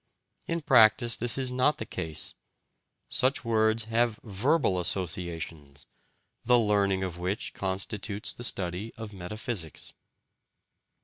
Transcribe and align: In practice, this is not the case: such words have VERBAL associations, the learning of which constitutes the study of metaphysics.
In 0.47 0.61
practice, 0.61 1.15
this 1.15 1.37
is 1.37 1.51
not 1.51 1.77
the 1.77 1.85
case: 1.85 2.33
such 3.07 3.45
words 3.45 3.83
have 3.83 4.19
VERBAL 4.23 4.79
associations, 4.79 5.85
the 6.43 6.57
learning 6.57 7.03
of 7.03 7.19
which 7.19 7.53
constitutes 7.53 8.33
the 8.33 8.43
study 8.43 8.91
of 8.95 9.13
metaphysics. 9.13 9.93